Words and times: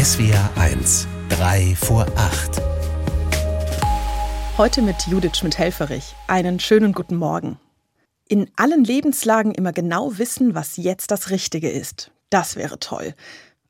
SWR 0.00 0.48
1, 0.54 1.08
3 1.28 1.74
vor 1.74 2.06
8. 2.14 2.62
Heute 4.56 4.80
mit 4.80 4.94
Judith 5.08 5.38
Schmidt-Helferich. 5.38 6.14
Einen 6.28 6.60
schönen 6.60 6.92
guten 6.92 7.16
Morgen. 7.16 7.58
In 8.28 8.48
allen 8.54 8.84
Lebenslagen 8.84 9.52
immer 9.56 9.72
genau 9.72 10.16
wissen, 10.16 10.54
was 10.54 10.76
jetzt 10.76 11.10
das 11.10 11.30
Richtige 11.30 11.68
ist. 11.68 12.12
Das 12.30 12.54
wäre 12.54 12.78
toll. 12.78 13.12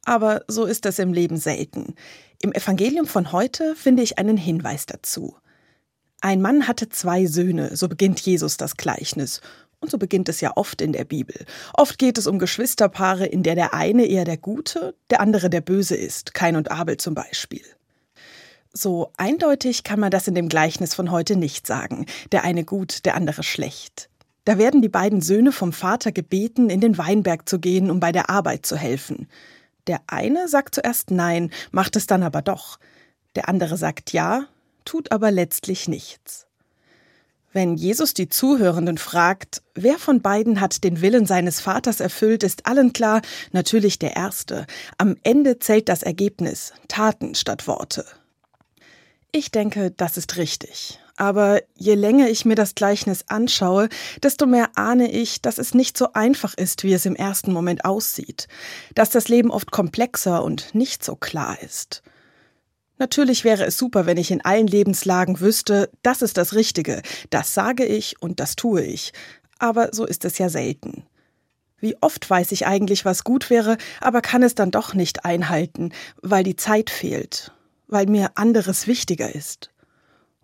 Aber 0.05 0.43
so 0.49 0.67
ist 0.67 0.85
es 0.85 0.99
im 0.99 1.15
Leben 1.15 1.39
selten. 1.39 1.95
Im 2.43 2.53
Evangelium 2.53 3.07
von 3.07 3.33
heute 3.33 3.75
finde 3.75 4.03
ich 4.03 4.19
einen 4.19 4.37
Hinweis 4.37 4.85
dazu. 4.85 5.35
Ein 6.21 6.43
Mann 6.43 6.69
hatte 6.69 6.91
zwei 6.91 7.25
Söhne, 7.25 7.75
so 7.75 7.89
beginnt 7.89 8.21
Jesus 8.21 8.59
das 8.59 8.77
Gleichnis. 8.77 9.41
Und 9.81 9.91
so 9.91 9.99
beginnt 9.99 10.29
es 10.29 10.41
ja 10.41 10.53
oft 10.57 10.81
in 10.81 10.93
der 10.93 11.05
Bibel. 11.05 11.45
Oft 11.75 11.99
geht 11.99 12.19
es 12.19 12.27
um 12.27 12.39
Geschwisterpaare, 12.39 13.27
in 13.27 13.43
der 13.43 13.55
der 13.55 13.75
eine 13.75 14.07
eher 14.07 14.25
der 14.25 14.37
Gute, 14.37 14.95
der 15.11 15.21
andere 15.21 15.51
der 15.51 15.61
Böse 15.61 15.97
ist, 15.97 16.35
Kain 16.35 16.57
und 16.57 16.71
Abel 16.71 16.97
zum 16.97 17.15
Beispiel. 17.15 17.63
So 18.73 19.13
eindeutig 19.17 19.85
kann 19.85 20.01
man 20.01 20.11
das 20.11 20.29
in 20.29 20.35
dem 20.35 20.49
Gleichnis 20.49 20.95
von 20.95 21.11
heute 21.11 21.37
nicht 21.37 21.67
sagen. 21.67 22.07
Der 22.33 22.45
eine 22.45 22.65
gut, 22.65 23.05
der 23.05 23.15
andere 23.15 23.43
schlecht. 23.43 24.11
Da 24.45 24.59
werden 24.59 24.83
die 24.83 24.89
beiden 24.89 25.21
Söhne 25.21 25.53
vom 25.53 25.73
Vater 25.73 26.11
gebeten, 26.11 26.71
in 26.71 26.81
den 26.81 26.99
Weinberg 26.99 27.49
zu 27.49 27.59
gehen, 27.59 27.91
um 27.91 28.01
bei 28.01 28.13
der 28.13 28.31
Arbeit 28.31 28.67
zu 28.67 28.77
helfen. 28.77 29.29
Der 29.87 30.01
eine 30.07 30.49
sagt 30.49 30.75
zuerst 30.75 31.11
Nein, 31.11 31.51
macht 31.71 31.97
es 31.97 32.07
dann 32.07 32.23
aber 32.23 32.43
doch. 32.43 32.79
Der 33.37 33.49
andere 33.49 33.77
sagt 33.77 34.13
Ja, 34.13 34.47
tut 34.85 35.13
aber 35.13 35.31
letztlich 35.31 35.87
nichts. 35.87 36.48
Wenn 37.53 37.77
Jesus 37.77 38.13
die 38.13 38.29
Zuhörenden 38.29 38.99
fragt, 38.99 39.63
wer 39.75 39.99
von 39.99 40.21
beiden 40.21 40.61
hat 40.61 40.85
den 40.85 41.01
Willen 41.01 41.25
seines 41.25 41.61
Vaters 41.61 42.01
erfüllt, 42.01 42.43
ist 42.43 42.67
allen 42.67 42.93
klar, 42.93 43.23
natürlich 43.53 43.99
der 43.99 44.17
Erste. 44.17 44.67
Am 44.99 45.17
Ende 45.23 45.59
zählt 45.59 45.89
das 45.89 46.03
Ergebnis, 46.03 46.75
Taten 46.89 47.35
statt 47.35 47.67
Worte. 47.67 48.05
Ich 49.33 49.51
denke, 49.51 49.91
das 49.91 50.19
ist 50.19 50.37
richtig. 50.37 50.99
Aber 51.17 51.61
je 51.75 51.95
länger 51.95 52.29
ich 52.29 52.45
mir 52.45 52.55
das 52.55 52.75
Gleichnis 52.75 53.25
anschaue, 53.29 53.89
desto 54.23 54.47
mehr 54.47 54.71
ahne 54.77 55.11
ich, 55.11 55.43
dass 55.43 55.59
es 55.59 55.75
nicht 55.75 55.99
so 55.99 56.13
einfach 56.13 56.55
ist, 56.55 56.85
wie 56.85 56.93
es 56.93 57.07
im 57.07 57.17
ersten 57.17 57.53
Moment 57.53 57.85
aussieht, 57.85 58.47
dass 58.95 59.11
das 59.11 59.29
Leben 59.29 59.51
oft 59.51 59.71
komplexer 59.73 60.45
und 60.45 60.75
nicht 60.75 61.03
so 61.03 61.17
klar 61.17 61.61
ist. 61.61 62.03
Natürlich 62.99 63.45
wäre 63.45 63.65
es 63.65 63.79
super, 63.79 64.07
wenn 64.07 64.17
ich 64.17 64.31
in 64.31 64.45
allen 64.45 64.67
Lebenslagen 64.67 65.41
wüsste, 65.41 65.91
das 66.03 66.23
ist 66.23 66.37
das 66.37 66.55
Richtige, 66.55 67.03
das 67.31 67.55
sage 67.55 67.85
ich 67.85 68.21
und 68.21 68.41
das 68.41 68.57
tue 68.57 68.83
ich. 68.83 69.13
Aber 69.59 69.91
so 69.93 70.05
ist 70.05 70.25
es 70.25 70.39
ja 70.39 70.49
selten. 70.49 71.05
Wie 71.81 71.97
oft 72.01 72.29
weiß 72.29 72.51
ich 72.53 72.67
eigentlich, 72.67 73.05
was 73.05 73.23
gut 73.23 73.51
wäre, 73.51 73.77
aber 74.01 74.21
kann 74.21 74.43
es 74.43 74.57
dann 74.57 74.73
doch 74.73 74.95
nicht 74.95 75.25
einhalten, 75.25 75.93
weil 76.23 76.43
die 76.43 76.57
Zeit 76.57 76.91
fehlt, 76.91 77.53
weil 77.87 78.07
mir 78.07 78.33
anderes 78.35 78.89
wichtiger 78.89 79.33
ist. 79.33 79.71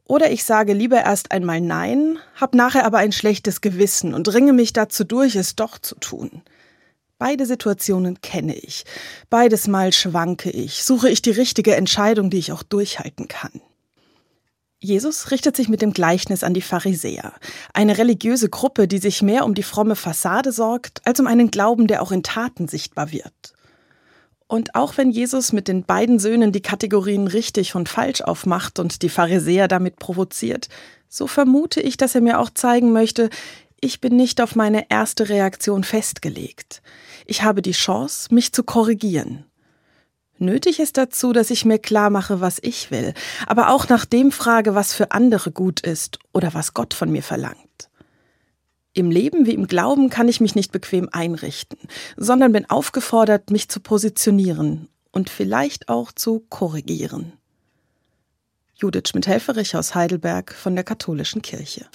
Oder 0.07 0.31
ich 0.31 0.45
sage 0.45 0.75
lieber 0.75 1.03
erst 1.03 1.33
einmal 1.33 1.61
Nein, 1.61 2.19
hab 2.37 2.55
nachher 2.55 2.85
aber 2.85 2.99
ein 2.99 3.11
schlechtes 3.11 3.63
Gewissen 3.63 4.15
und 4.15 4.33
ringe 4.33 4.53
mich 4.53 4.73
dazu 4.73 5.03
durch, 5.03 5.35
es 5.35 5.57
doch 5.57 5.79
zu 5.79 5.97
tun. 5.97 6.43
Beide 7.25 7.47
Situationen 7.47 8.21
kenne 8.21 8.55
ich. 8.55 8.85
Beides 9.31 9.67
Mal 9.67 9.95
schwanke 9.95 10.51
ich, 10.51 10.85
suche 10.85 11.09
ich 11.09 11.23
die 11.23 11.31
richtige 11.31 11.75
Entscheidung, 11.75 12.29
die 12.29 12.37
ich 12.37 12.53
auch 12.53 12.63
durchhalten 12.63 13.29
kann. 13.29 13.63
Jesus 14.79 15.31
richtet 15.31 15.57
sich 15.57 15.71
mit 15.71 15.81
dem 15.81 15.95
Gleichnis 15.95 16.45
an 16.45 16.53
die 16.53 16.61
Pharisäer, 16.61 17.33
eine 17.73 17.97
religiöse 17.97 18.51
Gruppe, 18.51 18.87
die 18.87 18.99
sich 18.99 19.23
mehr 19.23 19.47
um 19.47 19.55
die 19.55 19.63
fromme 19.63 19.97
Fassade 19.97 20.53
sorgt, 20.53 21.01
als 21.07 21.19
um 21.19 21.27
einen 21.27 21.51
Glauben, 21.51 21.87
der 21.87 22.03
auch 22.03 22.13
in 22.13 22.23
Taten 22.23 22.69
sichtbar 22.69 23.11
wird. 23.11 23.55
Und 24.47 24.75
auch 24.75 24.99
wenn 24.99 25.11
Jesus 25.11 25.55
mit 25.55 25.67
den 25.67 25.85
beiden 25.85 26.19
Söhnen 26.19 26.53
die 26.53 26.61
Kategorien 26.61 27.27
richtig 27.27 27.75
und 27.75 27.89
falsch 27.89 28.21
aufmacht 28.21 28.79
und 28.79 29.01
die 29.01 29.09
Pharisäer 29.09 29.67
damit 29.67 29.97
provoziert, 29.97 30.69
so 31.09 31.27
vermute 31.27 31.81
ich, 31.81 31.97
dass 31.97 32.15
er 32.15 32.21
mir 32.21 32.39
auch 32.39 32.51
zeigen 32.51 32.93
möchte, 32.93 33.31
ich 33.81 34.01
bin 34.01 34.17
nicht 34.17 34.41
auf 34.41 34.55
meine 34.55 34.91
erste 34.91 35.29
Reaktion 35.29 35.85
festgelegt. 35.85 36.83
Ich 37.27 37.43
habe 37.43 37.63
die 37.63 37.73
Chance, 37.73 38.35
mich 38.35 38.53
zu 38.53 38.65
korrigieren. 38.65 39.45
Nötig 40.39 40.81
ist 40.81 40.97
dazu, 40.97 41.33
dass 41.33 41.51
ich 41.51 41.65
mir 41.65 41.79
klar 41.79 42.11
mache, 42.11 42.41
was 42.41 42.59
ich 42.61 42.91
will, 42.91 43.15
aber 43.47 43.71
auch 43.71 43.89
nach 43.89 44.05
dem 44.05 44.33
frage, 44.33 44.75
was 44.75 44.93
für 44.93 45.13
andere 45.13 45.53
gut 45.53 45.81
ist 45.81 46.19
oder 46.33 46.55
was 46.55 46.75
Gott 46.75 46.93
von 46.93 47.11
mir 47.11 47.23
verlangt. 47.23 47.59
Im 48.95 49.11
Leben 49.11 49.47
wie 49.47 49.55
im 49.55 49.67
Glauben 49.67 50.11
kann 50.11 50.29
ich 50.29 50.41
mich 50.41 50.55
nicht 50.55 50.73
bequem 50.73 51.09
einrichten, 51.11 51.79
sondern 52.17 52.53
bin 52.53 52.69
aufgefordert, 52.69 53.51
mich 53.51 53.69
zu 53.69 53.81
positionieren 53.81 54.89
und 55.13 55.31
vielleicht 55.31 55.89
auch 55.89 56.13
zu 56.13 56.41
korrigieren. 56.49 57.33
Judith 58.77 59.09
Schmidt-Helferich 59.09 59.77
aus 59.77 59.95
Heidelberg 59.95 60.53
von 60.53 60.75
der 60.75 60.85
Katholischen 60.85 61.43
Kirche. 61.43 61.87